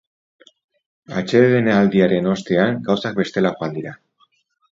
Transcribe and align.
Atsedenaldiaren 1.19 2.31
ostean, 2.33 2.79
gauzak 2.89 3.19
bestela 3.23 3.55
joan 3.59 3.77
dira. 3.79 3.93